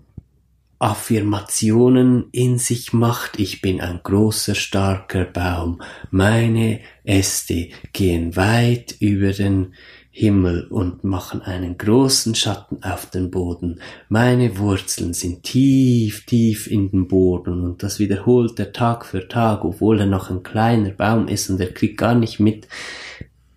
Affirmationen 0.80 2.30
in 2.32 2.58
sich 2.58 2.92
macht. 2.92 3.38
Ich 3.38 3.62
bin 3.62 3.80
ein 3.80 4.00
großer, 4.02 4.56
starker 4.56 5.24
Baum. 5.24 5.80
Meine 6.10 6.80
Äste 7.04 7.68
gehen 7.92 8.34
weit 8.34 8.96
über 8.98 9.30
den 9.32 9.74
Himmel 10.14 10.66
und 10.68 11.04
machen 11.04 11.40
einen 11.40 11.78
großen 11.78 12.34
Schatten 12.34 12.82
auf 12.82 13.06
den 13.06 13.30
Boden. 13.30 13.80
Meine 14.10 14.58
Wurzeln 14.58 15.14
sind 15.14 15.42
tief, 15.42 16.26
tief 16.26 16.66
in 16.66 16.90
den 16.90 17.08
Boden 17.08 17.64
und 17.64 17.82
das 17.82 17.98
wiederholt 17.98 18.58
er 18.60 18.74
Tag 18.74 19.06
für 19.06 19.26
Tag, 19.26 19.64
obwohl 19.64 20.00
er 20.00 20.06
noch 20.06 20.30
ein 20.30 20.42
kleiner 20.42 20.90
Baum 20.90 21.28
ist 21.28 21.48
und 21.48 21.58
er 21.60 21.72
kriegt 21.72 21.96
gar 21.96 22.14
nicht 22.14 22.38
mit, 22.40 22.68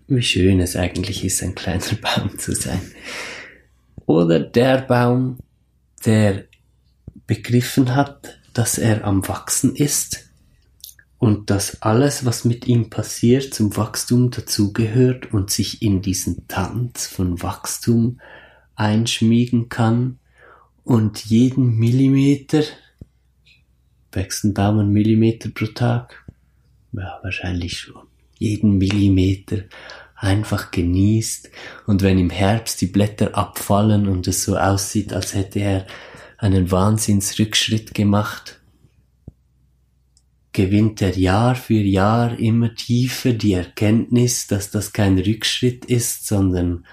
wie 0.07 0.21
schön 0.21 0.61
es 0.61 0.77
eigentlich 0.77 1.25
ist, 1.25 1.43
ein 1.43 1.55
kleiner 1.55 1.83
Baum 2.01 2.39
zu 2.39 2.53
sein. 2.53 2.81
Oder 4.05 4.39
der 4.39 4.77
Baum, 4.77 5.39
der 6.05 6.45
begriffen 7.27 7.95
hat, 7.95 8.39
dass 8.53 8.77
er 8.77 9.03
am 9.03 9.27
Wachsen 9.27 9.75
ist 9.75 10.24
und 11.25 11.49
dass 11.49 11.81
alles, 11.81 12.23
was 12.23 12.45
mit 12.45 12.67
ihm 12.67 12.91
passiert, 12.91 13.51
zum 13.51 13.75
Wachstum 13.75 14.29
dazugehört 14.29 15.33
und 15.33 15.49
sich 15.49 15.81
in 15.81 16.03
diesen 16.03 16.47
Tanz 16.47 17.07
von 17.07 17.41
Wachstum 17.41 18.19
einschmiegen 18.75 19.67
kann 19.67 20.19
und 20.83 21.25
jeden 21.25 21.77
Millimeter, 21.77 22.61
wächst 24.11 24.43
ein 24.43 24.53
Baum 24.53 24.77
einen 24.77 24.91
Millimeter 24.91 25.49
pro 25.49 25.65
Tag? 25.65 26.23
Ja, 26.91 27.17
wahrscheinlich 27.23 27.79
schon. 27.79 28.03
Jeden 28.37 28.77
Millimeter 28.77 29.63
einfach 30.15 30.69
genießt 30.69 31.49
und 31.87 32.03
wenn 32.03 32.19
im 32.19 32.29
Herbst 32.29 32.81
die 32.81 32.85
Blätter 32.85 33.35
abfallen 33.35 34.07
und 34.07 34.27
es 34.27 34.43
so 34.43 34.57
aussieht, 34.57 35.11
als 35.11 35.33
hätte 35.33 35.57
er 35.57 35.87
einen 36.37 36.69
Wahnsinnsrückschritt 36.69 37.95
gemacht, 37.95 38.59
gewinnt 40.55 41.01
er 41.01 41.17
Jahr 41.17 41.55
für 41.55 41.73
Jahr 41.73 42.39
immer 42.39 42.73
tiefer 42.73 43.33
die 43.33 43.53
Erkenntnis, 43.53 44.47
dass 44.47 44.71
das 44.71 44.93
kein 44.93 45.19
Rückschritt 45.19 45.83
ist, 45.83 46.27
sondern 46.27 46.85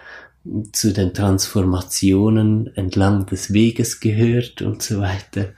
zu 0.73 0.92
den 0.92 1.14
Transformationen 1.14 2.75
entlang 2.75 3.25
des 3.26 3.52
Weges 3.52 4.00
gehört 4.00 4.63
und 4.63 4.82
so 4.82 5.00
weiter. 5.00 5.54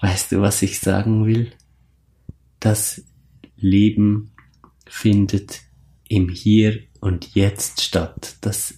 Weißt 0.00 0.32
du, 0.32 0.40
was 0.40 0.62
ich 0.62 0.80
sagen 0.80 1.24
will? 1.24 1.52
Das 2.58 3.04
Leben 3.56 4.32
findet 4.88 5.60
im 6.08 6.28
Hier 6.28 6.80
und 6.98 7.36
Jetzt 7.36 7.82
statt. 7.82 8.34
Das 8.40 8.74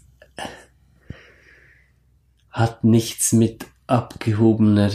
hat 2.51 2.85
nichts 2.85 3.33
mit 3.33 3.65
abgehobener 3.87 4.91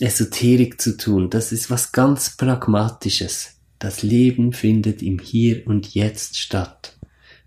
Esoterik 0.00 0.80
zu 0.80 0.96
tun. 0.96 1.30
Das 1.30 1.52
ist 1.52 1.70
was 1.70 1.92
ganz 1.92 2.36
Pragmatisches. 2.36 3.56
Das 3.78 4.02
Leben 4.02 4.52
findet 4.52 5.02
im 5.02 5.18
Hier 5.18 5.66
und 5.66 5.94
Jetzt 5.94 6.38
statt. 6.38 6.96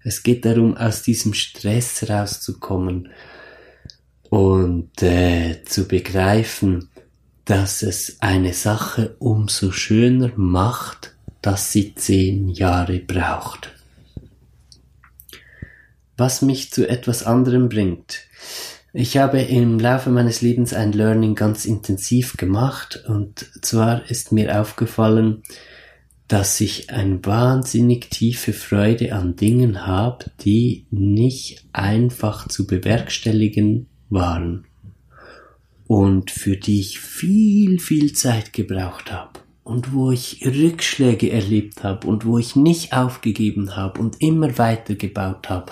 Es 0.03 0.23
geht 0.23 0.45
darum, 0.45 0.75
aus 0.75 1.03
diesem 1.03 1.33
Stress 1.33 2.09
rauszukommen 2.09 3.09
und 4.29 5.03
äh, 5.03 5.63
zu 5.65 5.87
begreifen, 5.87 6.89
dass 7.45 7.83
es 7.83 8.17
eine 8.21 8.53
Sache 8.53 9.15
umso 9.19 9.71
schöner 9.71 10.31
macht, 10.35 11.15
dass 11.41 11.71
sie 11.71 11.95
zehn 11.95 12.49
Jahre 12.49 12.99
braucht. 12.99 13.73
Was 16.17 16.41
mich 16.41 16.71
zu 16.71 16.87
etwas 16.87 17.23
anderem 17.23 17.67
bringt. 17.67 18.21
Ich 18.93 19.15
habe 19.17 19.39
im 19.39 19.79
Laufe 19.79 20.09
meines 20.09 20.41
Lebens 20.41 20.73
ein 20.73 20.91
Learning 20.91 21.33
ganz 21.33 21.63
intensiv 21.63 22.35
gemacht 22.35 23.03
und 23.07 23.49
zwar 23.61 24.09
ist 24.09 24.33
mir 24.33 24.59
aufgefallen, 24.59 25.43
dass 26.27 26.59
ich 26.59 26.89
eine 26.89 27.23
wahnsinnig 27.25 28.09
tiefe 28.09 28.51
Freude 28.51 29.13
an 29.13 29.37
Dingen 29.37 29.85
habe, 29.85 30.25
die 30.41 30.87
nicht 30.91 31.65
einfach 31.71 32.49
zu 32.49 32.67
bewerkstelligen 32.67 33.87
waren 34.09 34.65
und 35.87 36.29
für 36.29 36.57
die 36.57 36.81
ich 36.81 36.99
viel, 36.99 37.79
viel 37.79 38.11
Zeit 38.11 38.51
gebraucht 38.51 39.09
habe 39.11 39.39
und 39.63 39.93
wo 39.93 40.11
ich 40.11 40.45
Rückschläge 40.45 41.31
erlebt 41.31 41.85
habe 41.85 42.07
und 42.07 42.25
wo 42.25 42.37
ich 42.37 42.57
nicht 42.57 42.91
aufgegeben 42.93 43.77
habe 43.77 44.01
und 44.01 44.21
immer 44.21 44.57
weitergebaut 44.57 45.49
habe. 45.49 45.71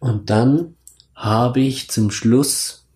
Und 0.00 0.30
dann 0.30 0.76
habe 1.16 1.60
ich 1.60 1.88
zum 1.88 2.10
Schluss 2.10 2.86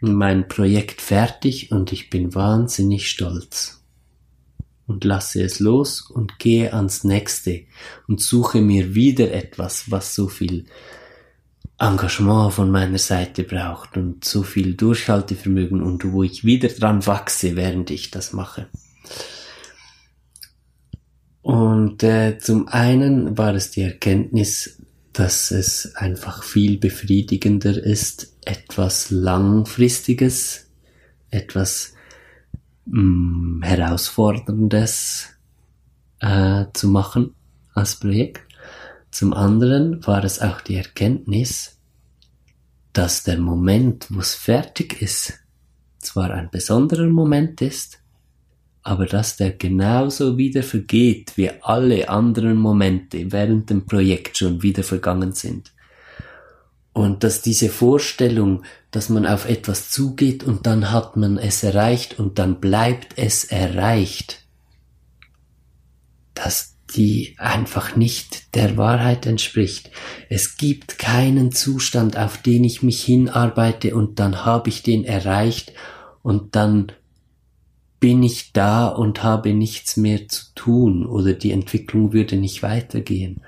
mein 0.00 0.46
Projekt 0.46 1.00
fertig 1.00 1.72
und 1.72 1.90
ich 1.90 2.10
bin 2.10 2.34
wahnsinnig 2.34 3.08
stolz. 3.08 3.82
Und 4.86 5.02
lasse 5.02 5.42
es 5.42 5.58
los 5.58 6.02
und 6.02 6.38
gehe 6.38 6.72
ans 6.72 7.02
nächste 7.02 7.64
und 8.06 8.20
suche 8.20 8.60
mir 8.60 8.94
wieder 8.94 9.32
etwas, 9.32 9.90
was 9.90 10.14
so 10.14 10.28
viel 10.28 10.66
Engagement 11.78 12.52
von 12.52 12.70
meiner 12.70 12.98
Seite 12.98 13.42
braucht 13.42 13.96
und 13.96 14.24
so 14.24 14.44
viel 14.44 14.74
Durchhaltevermögen 14.74 15.82
und 15.82 16.12
wo 16.12 16.22
ich 16.22 16.44
wieder 16.44 16.68
dran 16.68 17.04
wachse, 17.04 17.56
während 17.56 17.90
ich 17.90 18.12
das 18.12 18.32
mache. 18.32 18.68
Und 21.42 22.02
äh, 22.02 22.38
zum 22.38 22.68
einen 22.68 23.36
war 23.36 23.54
es 23.54 23.70
die 23.72 23.82
Erkenntnis, 23.82 24.75
dass 25.16 25.50
es 25.50 25.96
einfach 25.96 26.42
viel 26.42 26.76
befriedigender 26.76 27.82
ist, 27.82 28.36
etwas 28.44 29.10
Langfristiges, 29.10 30.70
etwas 31.30 31.94
mh, 32.84 33.02
mm, 33.02 33.62
Herausforderndes 33.62 35.28
äh, 36.20 36.66
zu 36.74 36.88
machen 36.88 37.34
als 37.72 37.96
Projekt. 37.96 38.42
Zum 39.10 39.32
anderen 39.32 40.06
war 40.06 40.22
es 40.22 40.42
auch 40.42 40.60
die 40.60 40.76
Erkenntnis, 40.76 41.78
dass 42.92 43.24
der 43.24 43.38
Moment, 43.38 44.08
wo 44.10 44.20
es 44.20 44.34
fertig 44.34 45.00
ist, 45.00 45.32
zwar 45.98 46.30
ein 46.30 46.50
besonderer 46.50 47.08
Moment 47.08 47.62
ist, 47.62 48.00
aber 48.86 49.06
dass 49.06 49.36
der 49.36 49.50
genauso 49.50 50.38
wieder 50.38 50.62
vergeht 50.62 51.32
wie 51.34 51.50
alle 51.60 52.08
anderen 52.08 52.56
Momente 52.56 53.32
während 53.32 53.68
dem 53.68 53.84
Projekt 53.84 54.38
schon 54.38 54.62
wieder 54.62 54.84
vergangen 54.84 55.32
sind. 55.32 55.72
Und 56.92 57.24
dass 57.24 57.42
diese 57.42 57.68
Vorstellung, 57.68 58.62
dass 58.92 59.08
man 59.08 59.26
auf 59.26 59.48
etwas 59.48 59.90
zugeht 59.90 60.44
und 60.44 60.66
dann 60.66 60.92
hat 60.92 61.16
man 61.16 61.36
es 61.36 61.64
erreicht 61.64 62.20
und 62.20 62.38
dann 62.38 62.60
bleibt 62.60 63.14
es 63.18 63.42
erreicht, 63.42 64.44
dass 66.34 66.76
die 66.94 67.34
einfach 67.38 67.96
nicht 67.96 68.54
der 68.54 68.76
Wahrheit 68.76 69.26
entspricht. 69.26 69.90
Es 70.28 70.56
gibt 70.56 70.96
keinen 70.96 71.50
Zustand, 71.50 72.16
auf 72.16 72.40
den 72.40 72.62
ich 72.62 72.84
mich 72.84 73.02
hinarbeite 73.02 73.96
und 73.96 74.20
dann 74.20 74.44
habe 74.44 74.68
ich 74.68 74.84
den 74.84 75.04
erreicht 75.04 75.72
und 76.22 76.54
dann 76.54 76.92
bin 78.06 78.22
ich 78.22 78.52
da 78.52 78.86
und 78.86 79.24
habe 79.24 79.52
nichts 79.52 79.96
mehr 79.96 80.28
zu 80.28 80.44
tun 80.54 81.06
oder 81.06 81.32
die 81.32 81.50
Entwicklung 81.50 82.12
würde 82.12 82.36
nicht 82.36 82.62
weitergehen. 82.62 83.40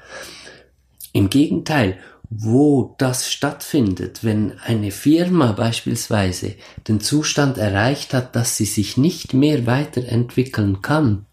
Im 1.13 1.31
Gegenteil, 1.31 1.97
wo 2.29 2.97
das 2.99 3.31
stattfindet, 3.31 4.25
wenn 4.25 4.59
eine 4.59 4.91
Firma 4.91 5.53
beispielsweise 5.53 6.57
den 6.89 6.99
Zustand 6.99 7.57
erreicht 7.57 8.13
hat, 8.13 8.35
dass 8.35 8.57
sie 8.57 8.65
sich 8.65 8.97
nicht 8.97 9.33
mehr 9.33 9.65
weiterentwickeln 9.65 10.83
kann, 10.83 11.27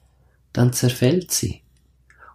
dann 0.53 0.71
zerfällt 0.71 1.31
sie. 1.31 1.61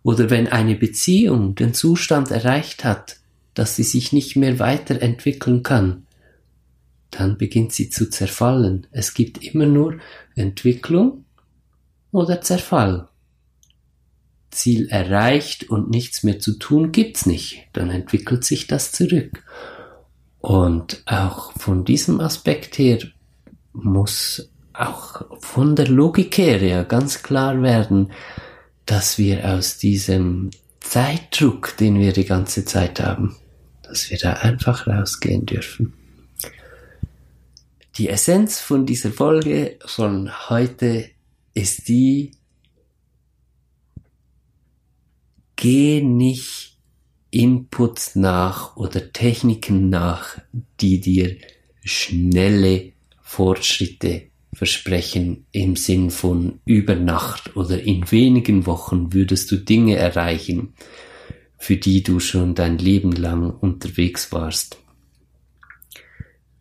Oder 0.02 0.28
wenn 0.28 0.48
eine 0.48 0.74
Beziehung 0.74 1.54
den 1.54 1.72
Zustand 1.72 2.32
erreicht 2.32 2.82
hat, 2.82 3.18
dass 3.54 3.76
sie 3.76 3.84
sich 3.84 4.12
nicht 4.12 4.34
mehr 4.34 4.58
weiterentwickeln 4.58 5.62
kann, 5.62 6.04
dann 7.10 7.38
beginnt 7.38 7.72
sie 7.72 7.90
zu 7.90 8.08
zerfallen. 8.08 8.86
Es 8.90 9.14
gibt 9.14 9.42
immer 9.42 9.66
nur 9.66 9.98
Entwicklung 10.34 11.24
oder 12.12 12.40
Zerfall. 12.40 13.08
Ziel 14.50 14.88
erreicht 14.88 15.70
und 15.70 15.90
nichts 15.90 16.22
mehr 16.22 16.40
zu 16.40 16.58
tun 16.58 16.92
gibt's 16.92 17.26
nicht. 17.26 17.68
Dann 17.72 17.90
entwickelt 17.90 18.44
sich 18.44 18.66
das 18.66 18.92
zurück. 18.92 19.44
Und 20.40 21.02
auch 21.06 21.52
von 21.52 21.84
diesem 21.84 22.20
Aspekt 22.20 22.78
her 22.78 22.98
muss 23.72 24.50
auch 24.72 25.22
von 25.40 25.76
der 25.76 25.88
Logik 25.88 26.38
her 26.38 26.62
ja 26.62 26.82
ganz 26.82 27.22
klar 27.22 27.62
werden, 27.62 28.12
dass 28.86 29.18
wir 29.18 29.44
aus 29.52 29.78
diesem 29.78 30.50
Zeitdruck, 30.80 31.76
den 31.76 31.98
wir 32.00 32.12
die 32.12 32.24
ganze 32.24 32.64
Zeit 32.64 33.00
haben, 33.00 33.36
dass 33.82 34.10
wir 34.10 34.18
da 34.18 34.32
einfach 34.34 34.86
rausgehen 34.86 35.46
dürfen. 35.46 35.92
Die 37.96 38.08
Essenz 38.08 38.60
von 38.60 38.86
dieser 38.86 39.10
Folge 39.10 39.78
von 39.84 40.30
heute 40.48 41.10
ist 41.54 41.88
die, 41.88 42.32
geh 45.56 46.00
nicht 46.00 46.78
Inputs 47.30 48.16
nach 48.16 48.76
oder 48.76 49.12
Techniken 49.12 49.88
nach, 49.88 50.38
die 50.80 51.00
dir 51.00 51.36
schnelle 51.84 52.92
Fortschritte 53.20 54.22
versprechen 54.52 55.46
im 55.52 55.76
Sinn 55.76 56.10
von 56.10 56.60
über 56.64 56.96
Nacht 56.96 57.56
oder 57.56 57.80
in 57.80 58.10
wenigen 58.10 58.66
Wochen 58.66 59.12
würdest 59.12 59.50
du 59.50 59.56
Dinge 59.56 59.96
erreichen, 59.96 60.74
für 61.56 61.76
die 61.76 62.02
du 62.02 62.20
schon 62.20 62.54
dein 62.54 62.78
Leben 62.78 63.12
lang 63.12 63.50
unterwegs 63.50 64.32
warst. 64.32 64.78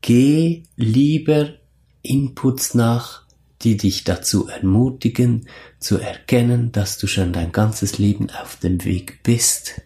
Geh 0.02 0.64
lieber 0.76 1.54
Inputs 2.02 2.74
nach, 2.74 3.24
die 3.62 3.78
dich 3.78 4.06
dazu 4.06 4.48
ermutigen, 4.48 5.48
zu 5.80 5.98
erkennen, 5.98 6.72
dass 6.72 6.98
du 6.98 7.08
schon 7.08 7.34
dein 7.34 7.52
ganzes 7.52 7.98
Leben 7.98 8.30
auf 8.30 8.56
dem 8.56 8.84
Weg 8.86 9.22
bist, 9.24 9.82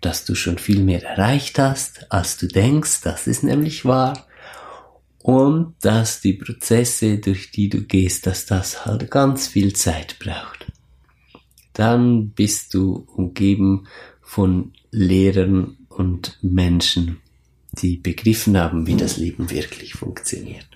dass 0.00 0.24
du 0.24 0.34
schon 0.34 0.58
viel 0.58 0.82
mehr 0.82 1.02
erreicht 1.02 1.58
hast, 1.58 2.12
als 2.12 2.36
du 2.36 2.46
denkst, 2.46 3.00
das 3.02 3.26
ist 3.26 3.42
nämlich 3.42 3.84
wahr, 3.84 4.26
und 5.18 5.74
dass 5.80 6.20
die 6.20 6.34
Prozesse, 6.34 7.18
durch 7.18 7.50
die 7.50 7.68
du 7.68 7.82
gehst, 7.82 8.26
dass 8.26 8.46
das 8.46 8.86
halt 8.86 9.10
ganz 9.10 9.48
viel 9.48 9.74
Zeit 9.74 10.18
braucht. 10.18 10.66
Dann 11.72 12.30
bist 12.30 12.74
du 12.74 13.06
umgeben 13.14 13.86
von 14.20 14.72
Lehrern 14.90 15.76
und 15.88 16.38
Menschen, 16.42 17.18
die 17.82 17.96
begriffen 17.96 18.56
haben, 18.56 18.86
wie 18.86 18.96
das 18.96 19.16
Leben 19.16 19.50
wirklich 19.50 19.94
funktioniert. 19.94 20.66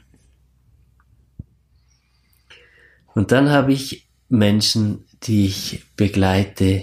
Und 3.15 3.33
dann 3.33 3.51
habe 3.51 3.73
ich 3.73 4.09
Menschen, 4.29 5.05
die 5.25 5.47
ich 5.47 5.85
begleite, 5.97 6.83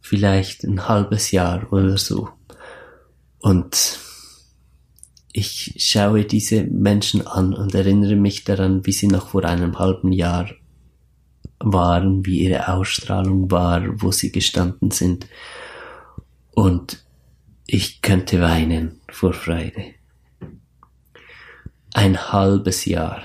vielleicht 0.00 0.64
ein 0.64 0.88
halbes 0.88 1.30
Jahr 1.30 1.72
oder 1.72 1.98
so. 1.98 2.28
Und 3.38 3.98
ich 5.32 5.74
schaue 5.78 6.24
diese 6.24 6.64
Menschen 6.64 7.26
an 7.26 7.54
und 7.54 7.74
erinnere 7.74 8.16
mich 8.16 8.44
daran, 8.44 8.84
wie 8.86 8.92
sie 8.92 9.06
noch 9.06 9.28
vor 9.28 9.44
einem 9.44 9.78
halben 9.78 10.12
Jahr 10.12 10.50
waren, 11.60 12.24
wie 12.24 12.40
ihre 12.40 12.68
Ausstrahlung 12.68 13.50
war, 13.50 13.82
wo 14.02 14.12
sie 14.12 14.32
gestanden 14.32 14.90
sind. 14.90 15.26
Und 16.54 17.04
ich 17.66 18.00
könnte 18.02 18.40
weinen 18.40 18.97
vor 19.10 19.32
Freude. 19.32 19.94
Ein 21.94 22.32
halbes 22.32 22.84
Jahr. 22.84 23.22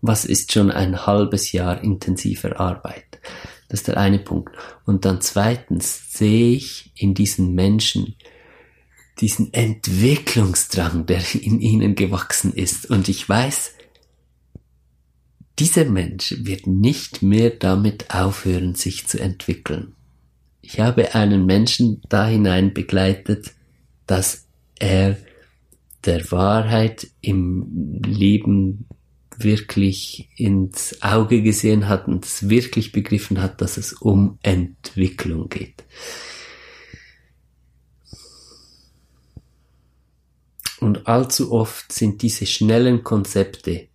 Was 0.00 0.24
ist 0.24 0.52
schon 0.52 0.70
ein 0.70 1.06
halbes 1.06 1.52
Jahr 1.52 1.82
intensiver 1.82 2.60
Arbeit? 2.60 3.20
Das 3.68 3.80
ist 3.80 3.88
der 3.88 3.96
eine 3.96 4.18
Punkt. 4.18 4.54
Und 4.84 5.04
dann 5.04 5.20
zweitens 5.20 6.12
sehe 6.12 6.56
ich 6.56 6.92
in 6.94 7.14
diesen 7.14 7.54
Menschen 7.54 8.16
diesen 9.20 9.52
Entwicklungsdrang, 9.52 11.06
der 11.06 11.22
in 11.34 11.60
ihnen 11.60 11.94
gewachsen 11.94 12.52
ist. 12.52 12.90
Und 12.90 13.08
ich 13.08 13.28
weiß, 13.28 13.72
dieser 15.58 15.84
Mensch 15.84 16.34
wird 16.40 16.66
nicht 16.66 17.22
mehr 17.22 17.50
damit 17.50 18.12
aufhören, 18.12 18.74
sich 18.74 19.06
zu 19.06 19.20
entwickeln. 19.20 19.94
Ich 20.62 20.80
habe 20.80 21.14
einen 21.14 21.46
Menschen 21.46 22.02
da 22.08 22.26
hinein 22.26 22.74
begleitet, 22.74 23.52
dass 24.06 24.46
er 24.78 25.16
der 26.04 26.30
Wahrheit 26.30 27.08
im 27.20 28.00
Leben 28.04 28.86
wirklich 29.36 30.28
ins 30.36 31.02
Auge 31.02 31.42
gesehen 31.42 31.88
hat 31.88 32.06
und 32.06 32.24
es 32.24 32.48
wirklich 32.48 32.92
begriffen 32.92 33.40
hat, 33.40 33.60
dass 33.60 33.76
es 33.76 33.92
um 33.92 34.38
Entwicklung 34.42 35.48
geht. 35.48 35.84
Und 40.80 41.06
allzu 41.06 41.50
oft 41.52 41.92
sind 41.92 42.22
diese 42.22 42.46
schnellen 42.46 43.02
Konzepte, 43.02 43.88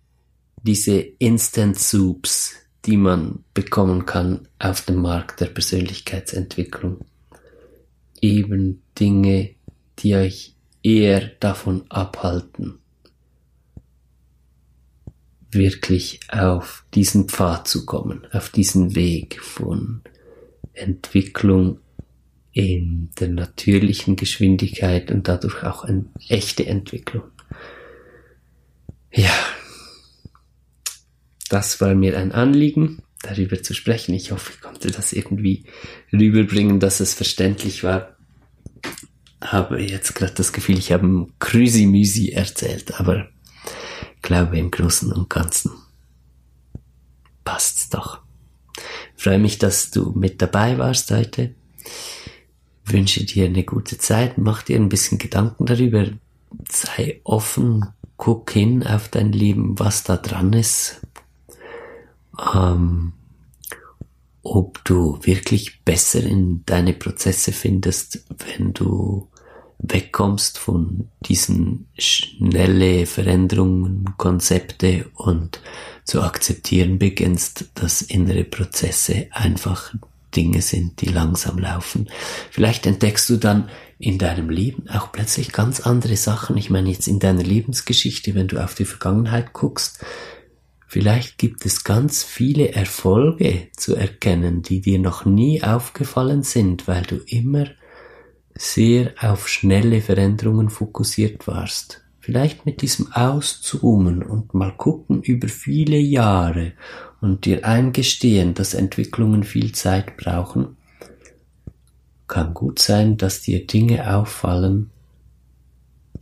diese 0.62 0.98
Instant 0.98 1.78
Soups, 1.78 2.54
die 2.84 2.96
man 2.96 3.44
bekommen 3.54 4.06
kann 4.06 4.48
auf 4.58 4.82
dem 4.82 4.96
Markt 4.96 5.40
der 5.40 5.46
Persönlichkeitsentwicklung, 5.46 7.04
eben 8.20 8.82
Dinge, 8.98 9.54
die 10.02 10.14
euch 10.14 10.54
eher 10.82 11.28
davon 11.40 11.84
abhalten, 11.90 12.78
wirklich 15.50 16.20
auf 16.28 16.84
diesen 16.94 17.28
Pfad 17.28 17.68
zu 17.68 17.84
kommen, 17.84 18.26
auf 18.32 18.50
diesen 18.50 18.94
Weg 18.94 19.40
von 19.40 20.02
Entwicklung 20.72 21.80
in 22.52 23.10
der 23.18 23.28
natürlichen 23.28 24.16
Geschwindigkeit 24.16 25.10
und 25.10 25.28
dadurch 25.28 25.62
auch 25.62 25.84
eine 25.84 26.06
echte 26.28 26.66
Entwicklung. 26.66 27.24
Ja, 29.12 29.32
das 31.48 31.80
war 31.80 31.94
mir 31.94 32.16
ein 32.16 32.32
Anliegen, 32.32 33.02
darüber 33.22 33.62
zu 33.62 33.74
sprechen. 33.74 34.14
Ich 34.14 34.30
hoffe, 34.30 34.52
ich 34.54 34.60
konnte 34.60 34.90
das 34.90 35.12
irgendwie 35.12 35.64
rüberbringen, 36.12 36.80
dass 36.80 37.00
es 37.00 37.14
verständlich 37.14 37.82
war. 37.82 38.16
Habe 39.42 39.80
jetzt 39.82 40.14
gerade 40.14 40.34
das 40.34 40.52
Gefühl, 40.52 40.78
ich 40.78 40.92
habe 40.92 41.06
ein 41.06 41.32
Krüsi-Müsi 41.38 42.30
erzählt, 42.30 43.00
aber 43.00 43.28
glaube 44.22 44.58
im 44.58 44.70
Großen 44.70 45.12
und 45.12 45.30
Ganzen 45.30 45.72
passt's 47.50 47.88
doch. 47.88 48.20
Freue 49.16 49.40
mich, 49.40 49.58
dass 49.58 49.90
du 49.90 50.12
mit 50.12 50.40
dabei 50.40 50.78
warst 50.78 51.10
heute. 51.10 51.54
Wünsche 52.84 53.24
dir 53.24 53.46
eine 53.46 53.64
gute 53.64 53.98
Zeit, 53.98 54.38
mach 54.38 54.62
dir 54.62 54.76
ein 54.76 54.88
bisschen 54.88 55.18
Gedanken 55.18 55.66
darüber, 55.66 56.06
sei 56.68 57.20
offen, 57.24 57.86
guck 58.16 58.52
hin 58.52 58.86
auf 58.86 59.08
dein 59.08 59.32
Leben, 59.32 59.78
was 59.80 60.04
da 60.04 60.16
dran 60.16 60.52
ist, 60.52 61.00
ähm, 62.54 63.14
ob 64.42 64.84
du 64.84 65.18
wirklich 65.22 65.84
besser 65.84 66.22
in 66.22 66.64
deine 66.64 66.92
Prozesse 66.92 67.52
findest, 67.52 68.24
wenn 68.28 68.72
du 68.72 69.28
wegkommst 69.82 70.58
von 70.58 71.08
diesen 71.20 71.86
schnelle 71.98 73.06
Veränderungen, 73.06 74.04
Konzepte 74.16 75.06
und 75.14 75.60
zu 76.04 76.22
akzeptieren 76.22 76.98
beginnst, 76.98 77.70
dass 77.74 78.02
innere 78.02 78.44
Prozesse 78.44 79.28
einfach 79.30 79.94
Dinge 80.36 80.62
sind, 80.62 81.00
die 81.00 81.06
langsam 81.06 81.58
laufen. 81.58 82.08
Vielleicht 82.50 82.86
entdeckst 82.86 83.28
du 83.30 83.36
dann 83.36 83.68
in 83.98 84.18
deinem 84.18 84.48
Leben 84.48 84.88
auch 84.88 85.12
plötzlich 85.12 85.52
ganz 85.52 85.80
andere 85.80 86.16
Sachen. 86.16 86.56
Ich 86.56 86.70
meine 86.70 86.90
jetzt 86.90 87.08
in 87.08 87.18
deiner 87.18 87.42
Lebensgeschichte, 87.42 88.34
wenn 88.34 88.48
du 88.48 88.62
auf 88.62 88.74
die 88.74 88.84
Vergangenheit 88.84 89.52
guckst, 89.52 90.04
vielleicht 90.86 91.38
gibt 91.38 91.66
es 91.66 91.84
ganz 91.84 92.22
viele 92.22 92.72
Erfolge 92.72 93.68
zu 93.76 93.94
erkennen, 93.94 94.62
die 94.62 94.80
dir 94.80 94.98
noch 94.98 95.24
nie 95.24 95.62
aufgefallen 95.62 96.42
sind, 96.42 96.86
weil 96.86 97.02
du 97.02 97.16
immer 97.26 97.66
sehr 98.60 99.14
auf 99.18 99.48
schnelle 99.48 100.02
Veränderungen 100.02 100.68
fokussiert 100.68 101.46
warst. 101.46 102.02
Vielleicht 102.20 102.66
mit 102.66 102.82
diesem 102.82 103.10
Auszoomen 103.10 104.22
und 104.22 104.52
mal 104.52 104.72
gucken 104.72 105.22
über 105.22 105.48
viele 105.48 105.96
Jahre 105.96 106.72
und 107.22 107.46
dir 107.46 107.64
eingestehen, 107.64 108.52
dass 108.52 108.74
Entwicklungen 108.74 109.44
viel 109.44 109.72
Zeit 109.72 110.18
brauchen, 110.18 110.76
kann 112.28 112.52
gut 112.52 112.78
sein, 112.80 113.16
dass 113.16 113.40
dir 113.40 113.66
Dinge 113.66 114.14
auffallen, 114.14 114.90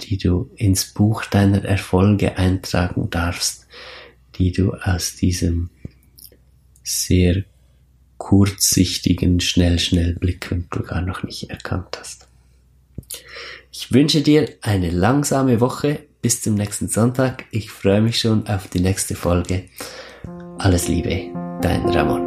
die 0.00 0.16
du 0.16 0.48
ins 0.54 0.84
Buch 0.94 1.24
deiner 1.24 1.64
Erfolge 1.64 2.38
eintragen 2.38 3.10
darfst, 3.10 3.66
die 4.36 4.52
du 4.52 4.74
aus 4.74 5.16
diesem 5.16 5.70
sehr 6.84 7.44
kurzsichtigen, 8.16 9.40
schnell, 9.40 9.80
schnell 9.80 10.14
Blickwinkel 10.14 10.84
gar 10.84 11.02
noch 11.02 11.24
nicht 11.24 11.50
erkannt 11.50 11.98
hast. 11.98 12.17
Ich 13.70 13.92
wünsche 13.92 14.22
dir 14.22 14.48
eine 14.62 14.90
langsame 14.90 15.60
Woche 15.60 16.00
bis 16.20 16.42
zum 16.42 16.54
nächsten 16.54 16.88
Sonntag. 16.88 17.44
Ich 17.50 17.70
freue 17.70 18.00
mich 18.00 18.18
schon 18.18 18.46
auf 18.46 18.68
die 18.68 18.80
nächste 18.80 19.14
Folge. 19.14 19.64
Alles 20.58 20.88
Liebe, 20.88 21.32
dein 21.62 21.88
Ramon. 21.88 22.17